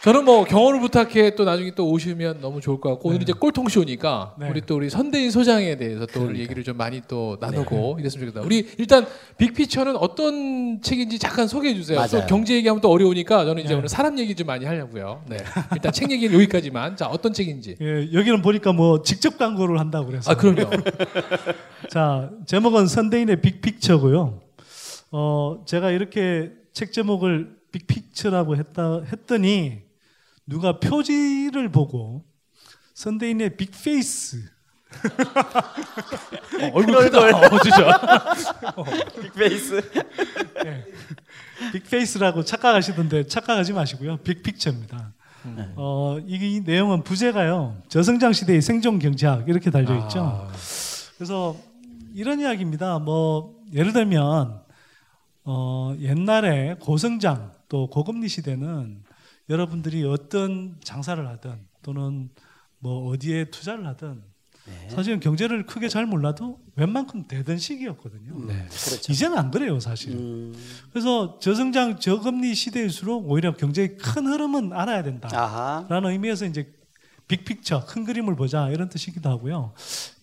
저는 0.03 0.25
뭐 0.25 0.45
경호를 0.45 0.79
부탁해 0.79 1.35
또 1.35 1.45
나중에 1.45 1.71
또 1.75 1.87
오시면 1.91 2.41
너무 2.41 2.59
좋을 2.59 2.81
것 2.81 2.89
같고 2.89 3.09
오늘 3.09 3.21
이제 3.21 3.33
꼴통쇼니까 3.33 4.33
네. 4.39 4.49
우리 4.49 4.61
또 4.61 4.75
우리 4.77 4.89
선대인 4.89 5.29
소장에 5.29 5.75
대해서 5.77 6.07
또 6.07 6.21
오늘 6.21 6.39
얘기를 6.39 6.63
좀 6.63 6.75
많이 6.75 7.03
또 7.07 7.37
나누고 7.39 7.97
이랬으면 7.99 8.27
좋겠다. 8.27 8.43
우리 8.43 8.67
일단 8.79 9.05
빅피처는 9.37 9.95
어떤 9.97 10.81
책인지 10.81 11.19
잠깐 11.19 11.47
소개해 11.47 11.75
주세요. 11.75 11.99
또 12.09 12.17
맞아요. 12.17 12.27
경제 12.27 12.55
얘기하면 12.55 12.81
또 12.81 12.89
어려우니까 12.89 13.45
저는 13.45 13.61
이제 13.61 13.73
네. 13.73 13.77
오늘 13.77 13.89
사람 13.89 14.17
얘기 14.17 14.33
좀 14.33 14.47
많이 14.47 14.65
하려고요. 14.65 15.21
네. 15.29 15.37
일단 15.73 15.91
책 15.91 16.09
얘기는 16.09 16.33
여기까지만. 16.33 16.95
자 16.95 17.05
어떤 17.05 17.31
책인지. 17.31 17.75
예, 17.79 18.09
여기는 18.11 18.41
보니까 18.41 18.73
뭐 18.73 19.03
직접 19.03 19.37
광고를 19.37 19.79
한다고 19.79 20.07
그래서. 20.07 20.31
아 20.31 20.35
그럼요. 20.35 20.67
자, 21.91 22.31
제목은 22.47 22.87
선대인의 22.87 23.41
빅픽처고요. 23.41 24.39
어, 25.11 25.61
제가 25.67 25.91
이렇게 25.91 26.49
책 26.73 26.91
제목을 26.91 27.55
빅픽처라고 27.71 28.57
했다 28.57 29.03
했더니 29.11 29.90
누가 30.51 30.79
표지를 30.79 31.69
보고 31.69 32.25
선대인의 32.93 33.55
빅페이스 33.55 34.37
어, 36.61 36.69
얼굴 36.73 37.09
크다. 37.09 37.19
어, 37.19 37.59
진짜. 37.63 38.35
빅페이스. 39.21 39.81
빅페이스라고 41.71 42.43
착각하시던데 42.43 43.27
착각하지 43.27 43.71
마시고요. 43.71 44.17
빅픽처입니다. 44.17 45.13
어, 45.77 46.17
이, 46.27 46.35
이 46.35 46.59
내용은 46.59 47.03
부제가요. 47.03 47.81
저성장 47.87 48.33
시대의 48.33 48.61
생존 48.61 48.99
경제학 48.99 49.47
이렇게 49.47 49.71
달려 49.71 49.97
있죠. 50.03 50.19
아, 50.19 50.51
그래서 51.15 51.55
이런 52.13 52.41
이야기입니다. 52.41 52.99
뭐 52.99 53.55
예를 53.73 53.93
들면 53.93 54.59
어, 55.45 55.95
옛날에 55.99 56.75
고성장 56.81 57.53
또 57.69 57.87
고금리 57.89 58.27
시대는 58.27 59.03
여러분들이 59.51 60.03
어떤 60.05 60.77
장사를 60.83 61.27
하든 61.27 61.59
또는 61.83 62.29
뭐 62.79 63.09
어디에 63.11 63.45
투자를 63.45 63.85
하든 63.87 64.23
사실은 64.89 65.19
경제를 65.19 65.65
크게 65.65 65.89
잘 65.89 66.05
몰라도 66.05 66.59
웬만큼 66.75 67.27
되던 67.27 67.57
시기였거든요. 67.57 68.45
네. 68.45 68.65
그렇죠. 68.69 69.11
이제는 69.11 69.37
안 69.37 69.51
그래요, 69.51 69.79
사실. 69.79 70.13
음, 70.13 70.53
그래서 70.91 71.39
저성장 71.39 71.99
저금리 71.99 72.55
시대일수록 72.55 73.29
오히려 73.29 73.53
경제의 73.55 73.97
큰 73.97 74.27
흐름은 74.27 74.71
알아야 74.71 75.03
된다. 75.03 75.29
아하. 75.33 75.85
라는 75.89 76.11
의미에서 76.11 76.45
이제 76.45 76.71
빅픽처 77.27 77.85
큰 77.85 78.05
그림을 78.05 78.35
보자 78.35 78.69
이런 78.69 78.87
뜻이기도 78.87 79.29
하고요. 79.29 79.73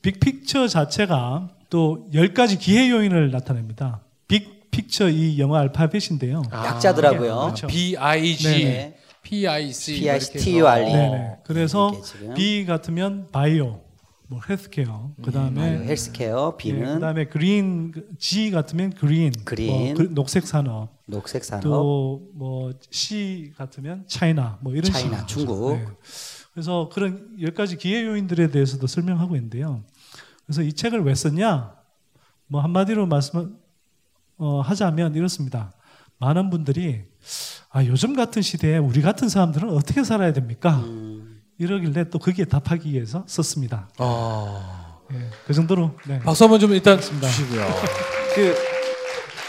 빅픽처 0.03 0.69
자체가 0.69 1.51
또 1.69 2.09
10가지 2.15 2.59
기회 2.59 2.89
요인을 2.91 3.31
나타냅니다. 3.31 4.01
빅픽처 4.29 5.11
이 5.11 5.39
영어 5.39 5.57
알파벳인데요. 5.57 6.43
아, 6.51 6.67
약자더라고요. 6.67 7.37
그렇죠. 7.41 7.67
B 7.67 7.97
I 7.99 8.37
G 8.37 8.45
네네. 8.45 8.99
P 9.23 9.47
I 9.47 9.73
C 9.73 10.01
P 10.01 10.11
I 10.11 10.21
C 10.21 10.33
T 10.39 10.59
U 10.61 10.67
R 10.67 10.83
E. 10.83 10.93
네네. 10.93 11.37
그래서. 11.45 11.93
B 12.35 12.65
같으면 12.65 13.29
바이오, 13.33 13.81
뭐 14.29 14.41
헬스케어, 14.49 15.13
그 15.23 15.31
다음에 15.33 15.85
헬스케어, 15.87 16.57
B는 16.57 16.95
그 16.95 17.01
다음에 17.01 17.25
그린, 17.27 17.93
G 18.19 18.51
같으면 18.51 18.91
그린, 18.93 19.33
그린. 19.45 19.71
뭐 19.71 19.95
그- 19.95 20.15
녹색 20.15 20.47
산업, 20.47 20.89
녹색 21.07 21.45
산업, 21.45 21.63
또 21.63 22.31
뭐 22.35 22.73
C 22.91 23.53
같으면 23.57 24.05
차이나, 24.07 24.59
뭐 24.61 24.75
이런 24.75 24.91
차이나. 24.93 25.27
중국. 25.27 25.73
네. 25.77 25.87
그래서 26.53 26.89
그런 26.93 27.37
열 27.41 27.53
가지 27.55 27.77
기회 27.77 28.05
요인들에 28.05 28.51
대해서도 28.51 28.87
설명하고 28.87 29.37
있는데요. 29.37 29.83
그래서 30.47 30.63
이 30.63 30.73
책을 30.73 31.03
왜 31.05 31.15
썼냐? 31.15 31.75
뭐 32.47 32.61
한마디로 32.63 33.07
말씀 33.07 33.59
어, 34.39 34.61
하자면 34.61 35.15
이렇습니다. 35.15 35.73
많은 36.19 36.51
분들이 36.51 37.05
아, 37.71 37.85
요즘 37.85 38.17
같은 38.17 38.43
시대에 38.43 38.79
우리 38.79 39.03
같은 39.03 39.29
사람들은 39.29 39.71
어떻게 39.71 40.03
살아야 40.05 40.33
됩니까? 40.33 40.77
음, 40.85 41.41
이러길래 41.59 42.11
또 42.11 42.19
거기에 42.19 42.45
답하기 42.45 42.93
위해서 42.93 43.25
썼습니다. 43.27 43.89
아. 43.99 44.99
예, 45.13 45.17
그 45.47 45.55
정도로 45.55 45.93
네. 46.07 46.19
박수 46.19 46.45
한번 46.45 46.61
좀 46.61 46.73
일단 46.73 47.01
주시고요. 47.01 47.67
그 48.35 48.55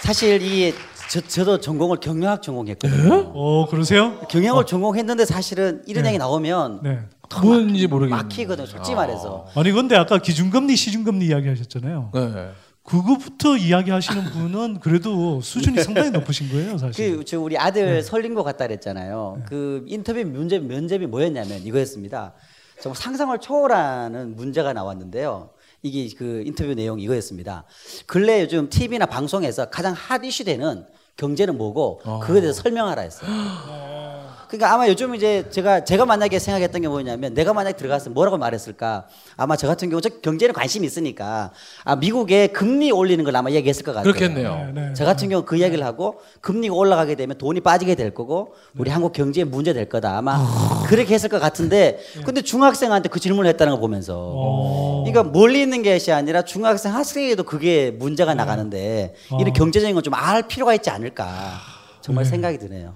사실 0.02 0.42
이 0.42 0.74
저, 1.10 1.20
저도 1.20 1.60
전공을 1.60 1.98
경영학 2.00 2.42
전공했거든요. 2.42 3.32
어 3.34 3.68
그러세요? 3.70 4.20
경영을 4.30 4.66
전공했는데 4.66 5.26
사실은 5.26 5.82
이런 5.86 6.04
네. 6.04 6.10
얘기 6.10 6.18
나오면 6.18 6.82
네. 6.84 7.00
뭔지 7.42 7.88
모르겠네요. 7.88 8.24
막히거든, 8.24 8.66
솔직히 8.66 8.96
말해서. 8.96 9.48
아니 9.56 9.72
근데 9.72 9.96
아까 9.96 10.18
기준금리, 10.18 10.76
시중금리 10.76 11.28
이야기하셨잖아요. 11.28 12.12
네. 12.14 12.52
그거부터 12.90 13.56
이야기하시는 13.56 14.24
분은 14.32 14.80
그래도 14.80 15.42
수준이 15.42 15.84
상당히 15.84 16.10
높으신 16.10 16.50
거예요, 16.50 16.78
사실. 16.78 17.18
그, 17.18 17.26
저 17.26 17.40
우리 17.40 17.58
아들 17.58 18.02
설린 18.02 18.34
것 18.34 18.44
같다 18.44 18.66
그랬잖아요. 18.68 19.44
그 19.48 19.84
인터뷰 19.88 20.24
문제, 20.26 20.58
면접이 20.58 21.06
뭐였냐면 21.06 21.60
이거였습니다. 21.64 22.34
정말 22.82 22.96
상상을 22.98 23.38
초월하는 23.40 24.36
문제가 24.36 24.74
나왔는데요. 24.74 25.52
이게 25.84 26.14
그 26.18 26.44
인터뷰 26.46 26.74
내용이 26.74 27.04
이거였습니다. 27.04 27.66
근래 28.06 28.42
요즘 28.42 28.70
TV나 28.70 29.06
방송에서 29.06 29.70
가장 29.70 29.94
핫 29.94 30.24
이슈 30.24 30.44
되는 30.44 30.86
경제는 31.16 31.58
뭐고 31.58 32.00
그거에 32.22 32.42
대해서 32.42 32.62
설명하라 32.62 33.02
했어요. 33.04 33.30
그러니까 34.50 34.74
아마 34.74 34.88
요즘 34.88 35.14
이제 35.14 35.46
제가 35.52 35.84
제가 35.84 36.06
만약에 36.08 36.40
생각했던 36.40 36.82
게 36.82 36.88
뭐냐면 36.88 37.36
내가 37.36 37.54
만약에 37.54 37.78
들어갔으면 37.78 38.16
뭐라고 38.16 38.38
말했을까? 38.40 39.06
아마 39.38 39.56
저 39.56 39.68
같은 39.68 39.92
경우 39.92 40.02
저 40.02 40.10
경제는 40.10 40.54
관심이 40.56 40.88
있으니까 40.88 41.52
아 41.84 41.96
미국에 41.96 42.48
금리 42.48 42.92
올리는 42.92 43.24
걸 43.24 43.36
아마 43.36 43.52
얘기했을 43.52 43.84
것 43.84 43.94
같아요. 43.94 44.12
그렇겠네요. 44.12 44.72
네, 44.74 44.88
네. 44.88 44.94
저 44.96 45.06
같은 45.06 45.30
경우 45.30 45.44
그 45.46 45.56
이야기를 45.56 45.86
하고 45.86 46.20
금리가 46.42 46.74
올라가게 46.74 47.14
되면 47.14 47.38
돈이 47.38 47.62
빠지게 47.62 47.94
될 47.94 48.12
거고 48.16 48.56
우리 48.76 48.90
한국 48.90 49.14
경제에 49.14 49.44
문제 49.44 49.72
될 49.72 49.88
거다 49.88 50.18
아마 50.18 50.44
그렇게 50.88 51.14
했을 51.14 51.30
것 51.30 51.40
같은데 51.40 52.00
근데 52.26 52.42
중학생한테 52.42 53.10
그 53.10 53.20
질문을 53.20 53.48
했다는 53.52 53.74
거 53.74 53.80
보면서 53.80 54.16
어. 54.18 55.04
그러니까 55.06 55.32
멀리 55.32 55.62
있는 55.62 55.84
것이 55.84 56.12
아니라 56.12 56.42
중학생 56.42 56.96
학생에도 56.96 57.44
그게 57.44 57.92
문제가 57.92 58.34
나가는데 58.34 59.14
이런 59.40 59.50
어. 59.50 59.54
경제적인 59.54 59.94
건 59.94 60.00
좀 60.04 60.16
알 60.16 60.42
필요가 60.48 60.74
있지 60.74 60.90
않을까 60.90 61.60
정말 62.02 62.26
생각이 62.26 62.58
드네요. 62.58 62.96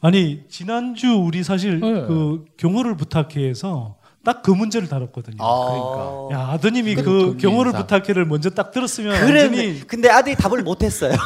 아니 0.00 0.44
지난주 0.48 1.08
우리 1.12 1.42
사실 1.42 1.80
네. 1.80 1.92
그 2.06 2.44
경호를 2.56 2.96
부탁해에서 2.96 3.96
딱 4.24 4.42
그 4.42 4.50
문제를 4.50 4.88
다뤘거든요. 4.88 5.36
그러니까. 5.38 6.28
야 6.32 6.48
아드님이 6.52 6.94
그, 6.96 7.02
그 7.02 7.36
경호를. 7.38 7.72
부탁해를 7.72 8.26
먼저 8.26 8.50
딱 8.50 8.70
들었으면 8.70 9.18
그래 9.26 9.42
완전히 9.42 9.80
근데 9.86 10.10
아들이 10.10 10.34
답을 10.36 10.62
못했어요. 10.62 11.12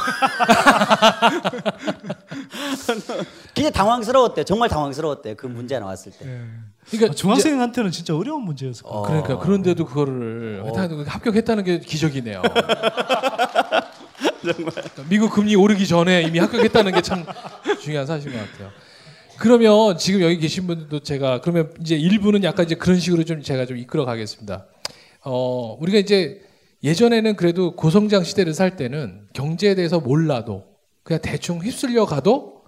굉장히 3.55 3.73
당황스러웠대요. 3.73 4.45
정말 4.45 4.69
당황스러웠대요. 4.69 5.35
그 5.37 5.47
문제 5.47 5.79
나왔을 5.79 6.13
때. 6.13 6.27
예. 6.27 6.41
그러니까 6.91 7.13
아, 7.13 7.15
중학생한테는 7.15 7.91
진짜 7.91 8.15
어려운 8.15 8.43
문제였을 8.43 8.83
거예요. 8.85 9.03
그러니까 9.03 9.39
그런데도 9.39 9.87
그거를 9.87 10.63
하여튼 10.65 11.05
합격했다는 11.07 11.65
게 11.65 11.79
기적이네요. 11.81 12.43
미국 15.09 15.31
금리 15.33 15.55
오르기 15.57 15.87
전에 15.87 16.23
이미 16.23 16.39
합격했다는 16.39 16.93
게 16.93 17.01
참 17.03 17.25
중요한 17.83 18.07
사실인 18.07 18.39
것 18.39 18.51
같아요. 18.53 18.71
그러면 19.39 19.99
지금 19.99 20.21
여기 20.23 20.39
계신 20.39 20.67
분들도 20.67 21.01
제가 21.01 21.41
그러면 21.41 21.73
이제 21.81 21.97
일부는 21.97 22.45
약간 22.45 22.65
이제 22.67 22.75
그런 22.77 23.01
식으로 23.01 23.25
좀 23.25 23.43
제가 23.43 23.67
좀 23.67 23.77
이끌어 23.77 24.05
가겠습니다. 24.05 24.67
어, 25.25 25.77
우리가 25.81 25.99
이제 25.99 26.41
예전에는 26.85 27.35
그래도 27.37 27.75
고성장 27.75 28.25
시대를 28.25 28.55
살 28.55 28.77
때는 28.77 29.27
경제에 29.33 29.75
대해서 29.75 29.99
몰라도 30.01 30.65
그냥 31.03 31.21
대충 31.23 31.61
휩쓸려 31.61 32.05
가도 32.07 32.63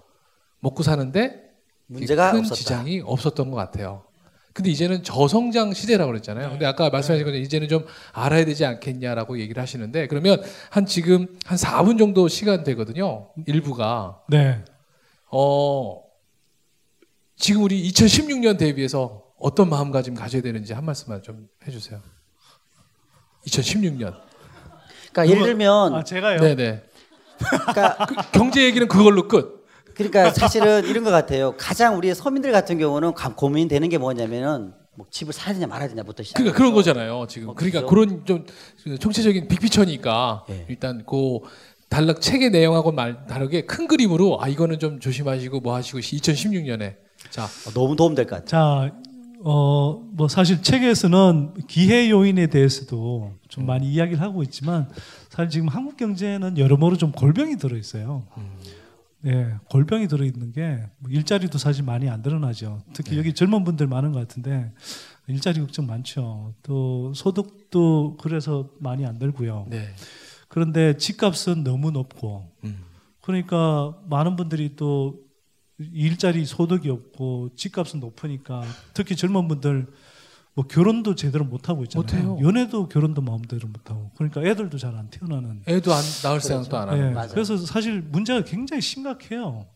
먹고 0.59 0.83
사는데 0.83 1.41
문제가 1.85 2.31
큰 2.31 2.39
없었다. 2.39 2.55
지장이 2.55 3.01
없었던 3.05 3.49
것 3.51 3.55
같아요. 3.57 4.03
근데 4.57 4.71
이제는 4.71 5.03
저성장 5.03 5.75
시대라고 5.75 6.09
그랬잖아요. 6.09 6.49
근데 6.49 6.65
아까 6.65 6.89
말씀하신 6.89 7.25
것처럼 7.25 7.43
이제는 7.43 7.67
좀 7.67 7.85
알아야 8.11 8.43
되지 8.43 8.65
않겠냐라고 8.65 9.39
얘기를 9.39 9.61
하시는데 9.61 10.07
그러면 10.07 10.41
한 10.71 10.87
지금 10.87 11.27
한 11.45 11.59
4분 11.59 11.99
정도 11.99 12.27
시간 12.27 12.63
되거든요. 12.63 13.29
일부가 13.45 14.23
네. 14.27 14.65
어 15.31 16.01
지금 17.35 17.61
우리 17.61 17.87
2016년 17.87 18.57
대비해서 18.57 19.25
어떤 19.37 19.69
마음가짐 19.69 20.15
가져야 20.15 20.41
되는지 20.41 20.73
한 20.73 20.83
말씀만 20.85 21.21
좀 21.21 21.47
해주세요. 21.67 22.01
2016년. 23.45 24.19
그러니까 25.11 25.29
예를 25.29 25.43
들면 25.43 25.93
아 25.93 26.03
제가요. 26.03 26.39
네네. 26.39 26.83
그러니까 27.37 28.05
그 28.07 28.15
경제 28.31 28.63
얘기는 28.63 28.87
그걸로 28.87 29.27
끝. 29.27 29.56
그러니까 29.97 30.31
사실은 30.31 30.85
이런 30.85 31.03
것 31.03 31.11
같아요. 31.11 31.55
가장 31.57 31.97
우리 31.97 32.13
서민들 32.13 32.51
같은 32.51 32.77
경우는 32.77 33.13
감- 33.13 33.35
고민되는 33.35 33.89
게 33.89 33.97
뭐냐면은 33.97 34.73
뭐 34.95 35.05
집을 35.09 35.33
사야 35.33 35.53
되냐 35.53 35.67
말아야 35.67 35.89
되냐부터 35.89 36.23
시작. 36.23 36.37
그러니까 36.37 36.57
그런 36.57 36.73
거잖아요. 36.73 37.25
지금 37.29 37.49
어, 37.49 37.53
그러니까 37.53 37.81
그죠? 37.81 37.87
그런 37.89 38.25
좀 38.25 38.45
총체적인 38.99 39.47
빅피처니까 39.47 40.45
예. 40.49 40.65
일단 40.69 41.03
그 41.07 41.39
단락 41.89 42.21
책의 42.21 42.49
내용하고 42.51 42.91
말 42.91 43.25
다르게 43.27 43.65
큰 43.65 43.87
그림으로 43.87 44.41
아 44.41 44.47
이거는 44.47 44.79
좀 44.79 44.99
조심하시고 44.99 45.59
뭐 45.61 45.75
하시고 45.75 45.99
2016년에 45.99 46.95
자 47.29 47.43
어, 47.45 47.71
너무 47.73 47.95
도움 47.95 48.13
될 48.15 48.25
것 48.25 48.43
같아요. 48.45 48.89
자, 48.89 48.95
어, 49.43 50.01
뭐 50.11 50.27
사실 50.27 50.61
책에서는 50.63 51.53
기회 51.67 52.09
요인에 52.09 52.47
대해서도 52.47 53.33
좀 53.47 53.65
많이 53.65 53.87
이야기를 53.87 54.19
하고 54.21 54.41
있지만 54.43 54.89
사실 55.29 55.49
지금 55.49 55.67
한국 55.67 55.95
경제는 55.97 56.57
여러모로 56.57 56.97
좀 56.97 57.11
골병이 57.11 57.57
들어 57.57 57.77
있어요. 57.77 58.23
네, 59.21 59.55
골병이 59.69 60.07
들어 60.07 60.23
있는 60.25 60.51
게뭐 60.51 61.09
일자리도 61.09 61.57
사실 61.57 61.83
많이 61.83 62.09
안 62.09 62.21
드러나죠. 62.21 62.83
특히 62.93 63.17
여기 63.17 63.33
젊은 63.33 63.63
분들 63.63 63.87
많은 63.87 64.11
것 64.11 64.19
같은데 64.19 64.71
일자리 65.27 65.59
걱정 65.59 65.87
많죠. 65.87 66.53
또 66.63 67.13
소득도 67.13 68.17
그래서 68.21 68.69
많이 68.79 69.05
안 69.05 69.17
들고요. 69.19 69.67
네. 69.69 69.89
그런데 70.47 70.97
집값은 70.97 71.63
너무 71.63 71.91
높고 71.91 72.51
음. 72.63 72.83
그러니까 73.21 73.97
많은 74.07 74.35
분들이 74.35 74.75
또 74.75 75.19
일자리 75.79 76.45
소득이 76.45 76.89
없고 76.89 77.55
집값은 77.55 77.99
높으니까 77.99 78.63
특히 78.93 79.15
젊은 79.15 79.47
분들 79.47 79.87
뭐 80.57 80.65
결혼도 80.65 81.13
제대로 81.13 81.45
못 81.45 81.69
하고 81.69 81.83
있잖아요. 81.83 82.29
못해요. 82.33 82.47
연애도 82.47 82.89
결혼도 82.89 83.21
마음대로 83.21 83.67
못 83.67 83.91
하고 83.91 84.09
그러니까 84.15 84.41
애들도 84.43 84.79
잘 84.79 84.95
안 84.95 85.07
태어나는. 85.11 85.61
애도 85.67 85.93
안 85.93 86.01
낳을 86.23 86.41
생각도 86.41 86.75
안 86.75 86.89
하는. 86.89 87.09
예, 87.09 87.11
맞아요. 87.11 87.29
그래서 87.29 87.57
사실 87.57 88.01
문제가 88.01 88.43
굉장히 88.43 88.81
심각해요. 88.81 89.67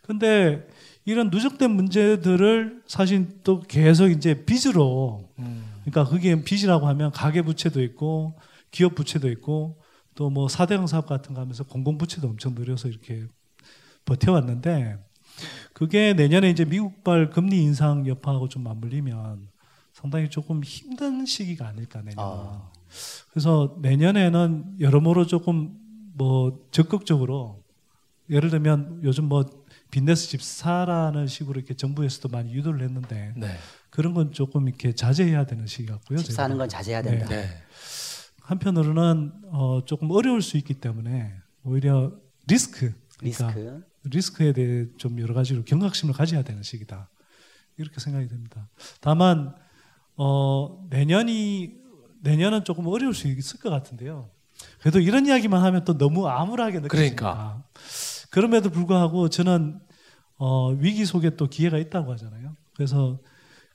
근데 0.00 0.66
이런 1.04 1.28
누적된 1.28 1.70
문제들을 1.70 2.84
사실 2.86 3.42
또 3.42 3.60
계속 3.60 4.08
이제 4.08 4.46
빚으로 4.46 5.28
음. 5.40 5.64
그러니까 5.84 6.10
그게 6.10 6.42
빚이라고 6.42 6.86
하면 6.88 7.10
가계 7.12 7.42
부채도 7.42 7.82
있고 7.82 8.38
기업 8.70 8.94
부채도 8.94 9.28
있고 9.30 9.78
또 10.14 10.30
뭐 10.30 10.48
사대강 10.48 10.86
사업 10.86 11.04
같은 11.06 11.34
거 11.34 11.42
하면서 11.42 11.64
공공 11.64 11.98
부채도 11.98 12.28
엄청 12.28 12.54
늘려서 12.54 12.88
이렇게 12.88 13.26
버텨왔는데 14.06 14.96
그게 15.74 16.14
내년에 16.14 16.48
이제 16.48 16.64
미국발 16.64 17.28
금리 17.28 17.62
인상 17.62 18.06
여파하고 18.06 18.48
좀 18.48 18.62
맞물리면 18.62 19.48
상당히 20.04 20.28
조금 20.28 20.62
힘든 20.62 21.24
시기가 21.24 21.66
아닐까 21.66 22.02
내년. 22.02 22.16
아. 22.18 22.70
그래서 23.30 23.74
내년에는 23.80 24.76
여러모로 24.78 25.26
조금 25.26 25.78
뭐 26.12 26.68
적극적으로 26.70 27.64
예를 28.28 28.50
들면 28.50 29.00
요즘 29.02 29.24
뭐 29.24 29.46
빚내서 29.90 30.28
집 30.28 30.42
사라는 30.42 31.26
식으로 31.26 31.58
이렇게 31.58 31.72
정부에서도 31.72 32.28
많이 32.28 32.52
유도를 32.52 32.82
했는데 32.82 33.32
네. 33.34 33.56
그런 33.88 34.12
건 34.12 34.30
조금 34.32 34.68
이렇게 34.68 34.92
자제해야 34.92 35.46
되는 35.46 35.66
시기 35.66 35.86
같고요. 35.86 36.18
집 36.18 36.32
사는 36.32 36.54
건 36.58 36.68
자제해야 36.68 37.00
된다. 37.00 37.26
네. 37.26 37.48
한편으로는 38.42 39.32
어, 39.52 39.84
조금 39.86 40.10
어려울 40.10 40.42
수 40.42 40.58
있기 40.58 40.74
때문에 40.74 41.34
오히려 41.62 42.12
리스크, 42.46 42.92
그러니까 43.18 43.46
리스크. 43.46 43.84
리스크에 44.04 44.52
대해 44.52 44.86
좀 44.98 45.18
여러 45.18 45.32
가지로 45.32 45.64
경각심을 45.64 46.12
가져야 46.12 46.42
되는 46.42 46.62
시기다. 46.62 47.08
이렇게 47.78 48.00
생각이 48.00 48.28
됩니다. 48.28 48.68
다만 49.00 49.54
어, 50.16 50.86
내년이 50.90 51.74
내년은 52.22 52.64
조금 52.64 52.86
어려울 52.86 53.14
수 53.14 53.28
있을 53.28 53.60
것 53.60 53.70
같은데요. 53.70 54.30
그래도 54.80 55.00
이런 55.00 55.26
이야기만 55.26 55.62
하면 55.62 55.84
또 55.84 55.98
너무 55.98 56.28
암울하게 56.28 56.80
느껴지니까. 56.80 57.14
그러니까. 57.16 57.64
그럼에도 58.30 58.70
불구하고 58.70 59.28
저는 59.28 59.80
어, 60.38 60.70
위기 60.70 61.04
속에 61.04 61.36
또 61.36 61.48
기회가 61.48 61.78
있다고 61.78 62.12
하잖아요. 62.12 62.56
그래서 62.74 63.18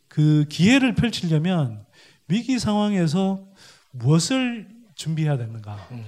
그 0.08 0.45
기회를 0.49 0.95
펼치려면 0.95 1.86
위기 2.28 2.60
상황에서 2.60 3.47
무엇을 3.91 4.67
준비해야 4.95 5.38
되는가. 5.38 5.88
음. 5.91 6.06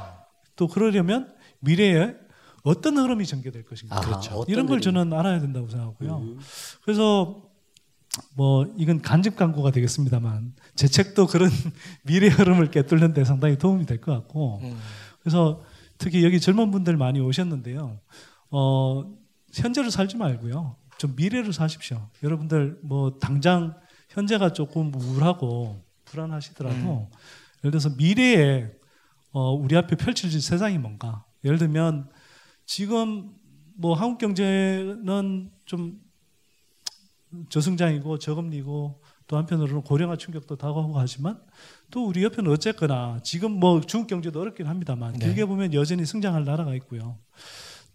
또 0.56 0.68
그러려면 0.68 1.34
미래에 1.60 2.16
어떤 2.64 2.98
흐름이 2.98 3.26
전개될 3.26 3.66
것인가. 3.66 3.96
아하, 3.96 4.06
그렇죠. 4.06 4.46
이런 4.48 4.68
걸? 4.68 4.82
저는 4.82 5.14
알아야 5.14 5.40
된다고 5.40 5.68
생각하고요. 5.70 6.18
음. 6.18 6.40
그래서 6.84 7.51
뭐 8.36 8.66
이건 8.78 9.02
간접 9.02 9.36
광고가 9.36 9.72
되겠습니다만 9.72 10.54
제 10.76 10.88
책도 10.88 11.28
그런 11.28 11.50
미래 12.04 12.28
흐름을 12.28 12.72
꿰뚫는 12.72 13.14
데 13.14 13.24
상당히 13.24 13.58
도움이 13.58 13.86
될 13.86 14.02
것 14.02 14.12
같고 14.14 14.60
음. 14.64 14.78
그래서 15.22 15.62
특히 15.98 16.24
여기 16.26 16.40
젊은 16.40 16.72
분들 16.72 16.98
많이 16.98 17.20
오셨는데요. 17.20 18.00
어, 18.50 19.04
현재를 19.54 19.92
살지 19.92 20.18
말고요. 20.18 20.76
좀 20.98 21.16
미래를 21.16 21.54
사십시오. 21.54 22.10
여러분들 22.24 22.80
뭐 22.84 23.18
당장 23.20 23.76
현재가 24.10 24.54
조금 24.54 24.94
우울하고 24.94 25.82
불안하시더라도 26.06 27.10
예를 27.64 27.72
들어서 27.72 27.90
미래에 27.98 28.72
어, 29.32 29.54
우리 29.54 29.78
앞에 29.78 29.96
펼쳐질 29.96 30.42
세상이 30.42 30.78
뭔가. 30.80 31.24
예를 31.46 31.58
들면 31.58 32.10
지금 32.66 33.32
뭐 33.78 33.94
한국 33.94 34.18
경제는 34.18 35.52
좀 35.66 36.00
저승장이고 37.50 38.20
저금리고 38.20 39.02
또 39.28 39.38
한편으로는 39.38 39.84
고령화 39.84 40.18
충격도 40.18 40.58
다가오고 40.58 41.00
하지만 41.00 41.40
또 41.90 42.06
우리 42.06 42.24
옆에는 42.24 42.52
어쨌거나 42.52 43.20
지금 43.24 43.52
뭐 43.52 43.82
중국 43.82 44.08
경제도 44.08 44.42
어렵긴 44.42 44.68
합니다만 44.68 45.14
네. 45.14 45.28
길게 45.28 45.46
보면 45.46 45.74
여전히 45.74 46.06
성장할 46.06 46.44
나라가 46.44 46.76
있고요. 46.76 47.18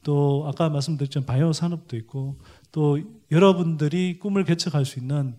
또 0.03 0.45
아까 0.47 0.69
말씀드렸지만 0.69 1.27
바이오 1.27 1.53
산업도 1.53 1.97
있고 1.97 2.39
또 2.73 2.99
여러분들이 3.31 4.19
꿈을 4.19 4.45
개척할 4.45 4.85
수 4.85 4.99
있는 4.99 5.37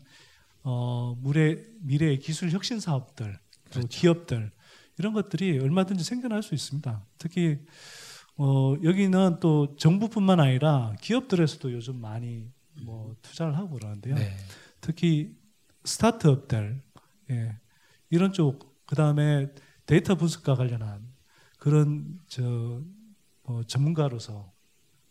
어 0.63 1.15
미래 1.23 1.63
미래의 1.81 2.19
기술 2.19 2.51
혁신 2.51 2.79
사업들, 2.79 3.39
또 3.71 3.79
기업들 3.87 4.51
이런 4.97 5.13
것들이 5.13 5.59
얼마든지 5.59 6.03
생겨날 6.03 6.43
수 6.43 6.53
있습니다. 6.53 7.05
특히 7.17 7.59
어 8.35 8.75
여기는 8.83 9.39
또 9.39 9.75
정부뿐만 9.77 10.39
아니라 10.39 10.93
기업들에서도 11.01 11.71
요즘 11.71 12.01
많이 12.01 12.51
뭐 12.83 13.15
투자를 13.21 13.57
하고 13.57 13.71
그러는데요. 13.71 14.15
네. 14.15 14.35
특히 14.81 15.35
스타트업들 15.83 16.81
예, 17.31 17.57
이런 18.09 18.31
쪽 18.33 18.85
그다음에 18.85 19.49
데이터 19.85 20.15
분석과 20.15 20.55
관련한 20.55 21.07
그런 21.59 22.19
저 22.27 22.81
어, 23.43 23.61
전문가로서 23.65 24.51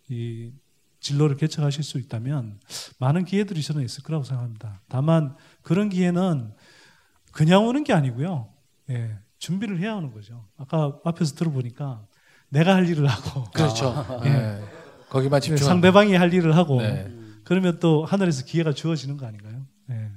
이 0.08 0.52
진로를 1.00 1.36
개척하실 1.36 1.84
수 1.84 1.98
있다면 1.98 2.60
많은 2.98 3.24
기회들이 3.24 3.62
저는 3.62 3.84
있을 3.84 4.02
거라고 4.02 4.24
생각합니다. 4.24 4.82
다만 4.88 5.36
그런 5.62 5.88
기회는 5.88 6.54
그냥 7.32 7.66
오는 7.66 7.84
게 7.84 7.92
아니고요. 7.92 8.52
예, 8.90 9.18
준비를 9.38 9.78
해야 9.80 9.96
하는 9.96 10.10
거죠. 10.12 10.46
아까 10.56 10.98
앞에서 11.04 11.34
들어보니까 11.34 12.06
내가 12.48 12.74
할 12.74 12.88
일을 12.88 13.06
하고 13.06 13.44
그렇죠. 13.52 14.20
예. 14.24 14.28
네. 14.28 14.64
거기만 15.08 15.40
집중. 15.40 15.66
상대방이 15.66 16.14
할 16.14 16.32
일을 16.32 16.56
하고 16.56 16.80
네. 16.80 17.06
그러면 17.46 17.78
또 17.78 18.04
하늘에서 18.04 18.44
기회가 18.44 18.72
주어지는 18.72 19.16
거 19.16 19.24
아닌가요? 19.26 19.64
예. 19.90 20.10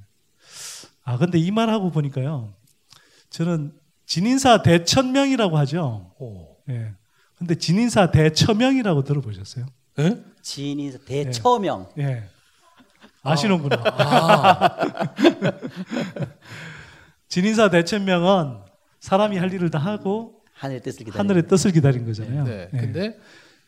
아 1.04 1.18
근데 1.18 1.38
이 1.38 1.52
말 1.52 1.70
하고 1.70 1.92
보니까요. 1.92 2.54
저는 3.30 3.72
진인사 4.08 4.64
대천명이라고 4.64 5.58
하죠. 5.60 6.12
오. 6.20 6.56
예. 6.70 6.92
근데 7.38 7.54
진인사 7.56 8.10
대처명이라고 8.10 9.04
들어보셨어요? 9.04 9.68
네? 9.98 10.24
지인이 10.42 10.92
대처명. 11.06 11.88
예. 12.00 12.24
아시는구나. 13.22 13.76
아, 13.86 14.78
진인사 17.28 17.70
대천명은 17.70 18.58
사람이 19.00 19.38
할 19.38 19.54
일을 19.54 19.70
다 19.70 19.78
하고 19.78 20.42
하늘의 20.54 20.82
뜻을 20.82 21.06
기다리는. 21.06 21.20
하늘의 21.20 21.48
뜻을 21.48 21.72
기다린 21.72 22.06
거잖아요. 22.06 22.44
네. 22.46 22.70
예. 22.74 22.78
근데 22.78 23.20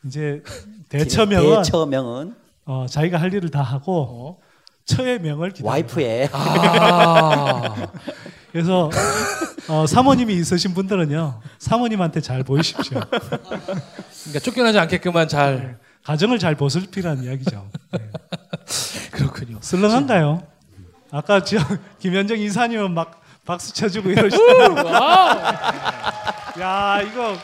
이제 0.04 0.42
대처명은 0.90 1.58
대처명은 1.62 2.34
어, 2.64 2.86
자기가 2.88 3.20
할 3.20 3.32
일을 3.32 3.50
다 3.50 3.62
하고 3.62 4.38
어. 4.38 4.52
처의 4.84 5.20
명을 5.20 5.50
기다려. 5.50 5.70
와이프의 5.70 6.28
아. 6.32 7.86
그래서 8.50 8.90
어, 9.68 9.86
사모님이 9.86 10.34
있으신 10.34 10.74
분들은요 10.74 11.40
사모님한테 11.58 12.20
잘 12.20 12.42
보이십시오. 12.42 13.00
그러니까 13.00 14.38
쫓겨나지 14.42 14.78
않게끔만 14.80 15.28
잘 15.28 15.78
가정을 16.04 16.38
잘 16.38 16.56
보살피라는 16.56 17.24
이야기죠. 17.24 17.68
네. 17.92 18.10
그렇군요. 19.12 19.58
썰렁한가요? 19.60 20.42
아까 21.12 21.44
저 21.44 21.58
김현정 22.00 22.38
이사님은 22.38 22.92
막 22.92 23.22
박수 23.44 23.72
쳐주고 23.72 24.10
이러시더라고요. 24.10 24.92
야 26.60 27.00
이거 27.02 27.34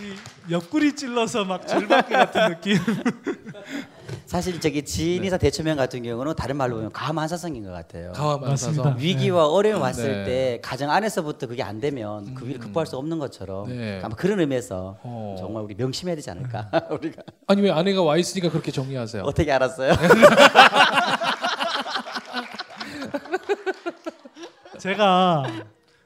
이 0.00 0.14
옆구리 0.50 0.94
찔러서 0.96 1.44
막 1.44 1.66
절박기 1.66 2.12
같은 2.12 2.48
느낌. 2.48 2.78
사실 4.26 4.58
저기 4.60 4.82
지인이사 4.82 5.36
대처명 5.36 5.76
같은 5.76 6.02
경우는 6.02 6.34
다른 6.34 6.56
말로 6.56 6.76
보면 6.76 6.90
가만사성인 6.92 7.64
것 7.64 7.70
같아요. 7.70 8.12
만사서. 8.40 8.94
위기와 8.98 9.46
어려움이 9.48 9.80
왔을 9.82 10.04
네. 10.04 10.18
음. 10.20 10.24
때 10.24 10.58
가정 10.62 10.90
안에서부터 10.90 11.46
그게 11.46 11.62
안 11.62 11.80
되면 11.80 12.34
그 12.34 12.46
위를 12.46 12.58
극복할 12.58 12.86
수 12.86 12.96
없는 12.96 13.18
것처럼 13.18 13.68
네. 13.68 14.00
아마 14.02 14.14
그런 14.14 14.40
의미에서 14.40 14.96
어. 15.02 15.36
정말 15.38 15.62
우리 15.64 15.74
명심해야 15.74 16.16
되지 16.16 16.30
않을까 16.30 16.70
우리가 16.90 17.22
아니 17.46 17.60
왜 17.60 17.70
아내가 17.70 18.02
와 18.02 18.16
있으니까 18.16 18.50
그렇게 18.50 18.72
정리하세요? 18.72 19.22
어떻게 19.24 19.52
알았어요? 19.52 19.92
제가 24.78 25.44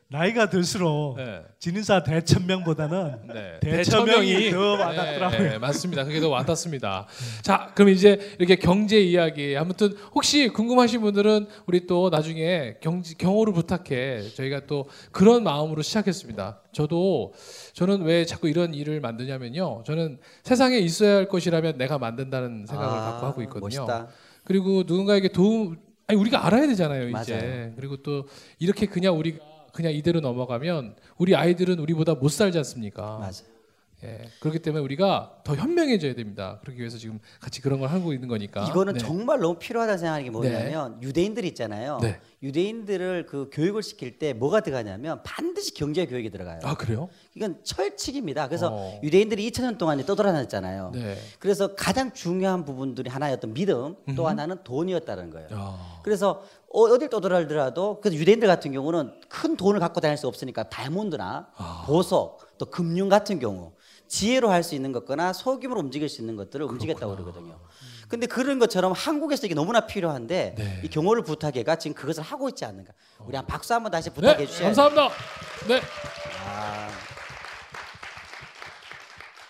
나이가 0.08 0.48
들수록 0.48 1.16
네. 1.16 1.42
진인사 1.58 2.04
대천명보다는 2.04 3.26
네. 3.34 3.58
대처명이 3.60 4.50
더 4.52 4.74
와닿더라고요. 4.74 5.38
네, 5.38 5.48
네, 5.50 5.58
맞습니다. 5.58 6.04
그게 6.04 6.20
더 6.20 6.28
와닿습니다. 6.28 7.08
자, 7.42 7.72
그럼 7.74 7.88
이제 7.88 8.36
이렇게 8.38 8.54
경제 8.54 9.00
이야기 9.00 9.56
아무튼 9.56 9.96
혹시 10.14 10.48
궁금하신 10.48 11.00
분들은 11.00 11.48
우리 11.66 11.88
또 11.88 12.08
나중에 12.08 12.76
경 12.80 13.02
경호를 13.18 13.52
부탁해 13.52 14.30
저희가 14.34 14.66
또 14.68 14.88
그런 15.10 15.42
마음으로 15.42 15.82
시작했습니다. 15.82 16.60
저도 16.72 17.32
저는 17.72 18.02
왜 18.02 18.24
자꾸 18.24 18.48
이런 18.48 18.74
일을 18.74 19.00
만드냐면요. 19.00 19.82
저는 19.84 20.20
세상에 20.44 20.78
있어야 20.78 21.16
할 21.16 21.28
것이라면 21.28 21.78
내가 21.78 21.98
만든다는 21.98 22.66
생각을 22.68 22.96
아, 22.96 23.10
갖고 23.10 23.26
하고 23.26 23.42
있거든요. 23.42 23.60
멋있다. 23.84 24.06
그리고 24.44 24.84
누군가에게 24.86 25.28
도움 25.28 25.78
아니 26.06 26.16
우리가 26.20 26.46
알아야 26.46 26.68
되잖아요 26.68 27.08
이제 27.08 27.34
맞아요. 27.34 27.72
그리고 27.74 27.96
또 27.96 28.28
이렇게 28.60 28.86
그냥 28.86 29.18
우리가 29.18 29.55
그냥 29.76 29.92
이대로 29.92 30.20
넘어가면 30.20 30.96
우리 31.18 31.36
아이들은 31.36 31.78
우리보다 31.78 32.14
못 32.14 32.30
살지 32.30 32.56
않습니까? 32.58 33.18
맞아. 33.18 33.44
예, 34.04 34.24
그렇기 34.40 34.58
때문에 34.60 34.82
우리가 34.82 35.40
더 35.44 35.54
현명해져야 35.54 36.14
됩니다. 36.14 36.58
그러기 36.62 36.80
위해서 36.80 36.98
지금 36.98 37.18
같이 37.40 37.60
그런 37.60 37.80
걸 37.80 37.90
하고 37.90 38.12
있는 38.12 38.28
거니까. 38.28 38.66
이거는 38.68 38.94
네. 38.94 38.98
정말 38.98 39.38
너무 39.38 39.58
필요하다는 39.58 39.98
생각하는 39.98 40.24
게 40.24 40.30
뭐냐면 40.30 41.02
유대인들 41.02 41.44
있잖아요. 41.46 41.98
네. 42.02 42.18
유대인들을 42.42 43.26
그 43.26 43.48
교육을 43.52 43.82
시킬 43.82 44.18
때 44.18 44.32
뭐가 44.34 44.60
들어가냐면 44.60 45.22
반드시 45.22 45.72
경제 45.72 46.04
교육이 46.06 46.30
들어가요. 46.30 46.60
아 46.64 46.74
그래요? 46.74 47.08
이건 47.34 47.60
철칙입니다. 47.64 48.46
그래서 48.48 48.68
어. 48.72 49.00
유대인들이 49.02 49.50
2000년 49.50 49.78
동안 49.78 50.04
떠돌아다녔잖아요. 50.04 50.90
네. 50.94 51.16
그래서 51.38 51.74
가장 51.74 52.12
중요한 52.12 52.64
부분들이 52.64 53.08
하나였던 53.08 53.54
믿음, 53.54 53.96
또 54.14 54.28
하나는 54.28 54.62
돈이었다는 54.64 55.30
거예요. 55.30 55.48
아, 55.52 56.00
그래서 56.02 56.42
어- 56.72 56.82
어딜 56.82 57.08
떠돌아들어도 57.08 58.00
그래서 58.02 58.16
유대인들 58.18 58.46
같은 58.46 58.70
경우는 58.72 59.12
큰 59.30 59.56
돈을 59.56 59.80
갖고 59.80 60.00
다닐 60.00 60.18
수 60.18 60.28
없으니까 60.28 60.68
다이몬드나 60.68 61.48
아. 61.56 61.84
보석, 61.86 62.58
또 62.58 62.66
금융 62.66 63.08
같은 63.08 63.38
경우 63.38 63.72
지혜로 64.08 64.50
할 64.50 64.62
수 64.62 64.74
있는 64.74 64.92
것거나 64.92 65.32
소규모로 65.32 65.80
움직일 65.80 66.08
수 66.08 66.20
있는 66.20 66.36
것들을 66.36 66.64
움직였다고 66.66 67.14
그러거든요. 67.16 67.58
근데 68.08 68.26
그런 68.26 68.58
것처럼 68.58 68.92
한국에서 68.92 69.46
이게 69.46 69.54
너무나 69.54 69.80
필요한데 69.86 70.54
네. 70.56 70.80
이 70.84 70.88
경호를 70.88 71.22
부탁해가 71.22 71.76
지금 71.76 71.94
그것을 71.94 72.22
하고 72.22 72.48
있지 72.48 72.64
않는가. 72.64 72.92
우리 73.26 73.36
한 73.36 73.46
박수 73.46 73.74
한번 73.74 73.90
다시 73.90 74.10
네, 74.10 74.14
부탁해 74.14 74.46
주셔야 74.46 74.66
감사합니다. 74.68 75.08
네. 75.68 75.80
아, 76.46 76.88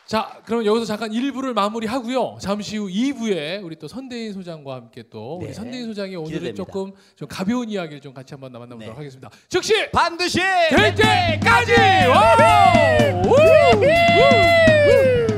자, 0.06 0.40
그럼 0.44 0.64
여기서 0.64 0.86
잠깐 0.86 1.10
1부를 1.10 1.52
마무리하고요. 1.52 2.38
잠시 2.40 2.76
후 2.76 2.86
2부에 2.86 3.62
우리 3.64 3.76
또 3.76 3.88
선대인 3.88 4.32
소장과 4.32 4.74
함께 4.76 5.02
또 5.10 5.38
우리 5.38 5.48
네. 5.48 5.52
선대인 5.52 5.86
소장이 5.86 6.14
오늘은 6.14 6.32
기대됩니다. 6.32 6.56
조금 6.64 6.92
좀 7.16 7.26
가벼운 7.28 7.68
이야기를 7.68 8.00
좀 8.00 8.14
같이 8.14 8.32
한번 8.32 8.52
만나보도록 8.52 8.88
네. 8.88 8.96
하겠습니다. 8.96 9.28
즉시 9.48 9.90
반드시 9.90 10.38
될 10.70 10.94
때까지! 10.94 11.72
와우! 12.08 13.22
우! 13.26 13.30
우! 13.82 13.84
우! 15.32 15.35